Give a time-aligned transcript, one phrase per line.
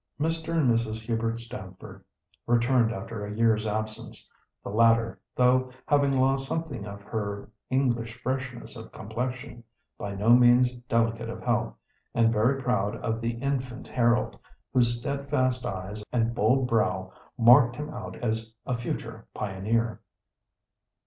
[0.19, 0.57] Mr.
[0.57, 1.01] and Mrs.
[1.01, 2.03] Hubert Stamford
[2.47, 4.31] returned after a year's absence,
[4.63, 9.63] the latter, though having lost something of her English freshness of complexion,
[9.99, 11.75] by no means delicate of health,
[12.15, 14.39] and very proud of the infant Harold,
[14.73, 20.01] whose steadfast eyes and bold brow marked him out as a future pioneer.